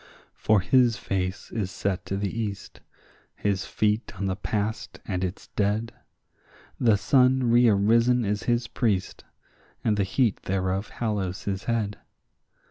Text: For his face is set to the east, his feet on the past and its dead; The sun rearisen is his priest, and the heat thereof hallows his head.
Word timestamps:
For 0.33 0.61
his 0.61 0.97
face 0.97 1.51
is 1.51 1.69
set 1.69 2.07
to 2.07 2.17
the 2.17 2.35
east, 2.35 2.79
his 3.35 3.65
feet 3.67 4.13
on 4.19 4.25
the 4.25 4.35
past 4.35 4.99
and 5.05 5.23
its 5.23 5.49
dead; 5.49 5.93
The 6.79 6.97
sun 6.97 7.51
rearisen 7.51 8.25
is 8.25 8.45
his 8.49 8.67
priest, 8.67 9.23
and 9.83 9.97
the 9.97 10.03
heat 10.03 10.41
thereof 10.41 10.89
hallows 10.89 11.43
his 11.43 11.65
head. 11.65 11.99